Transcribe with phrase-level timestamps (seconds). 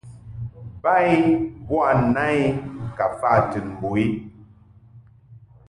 [0.81, 1.13] Ba i
[1.67, 1.77] bo
[2.13, 2.41] na i
[2.97, 4.05] ka fa tɨn mbo i.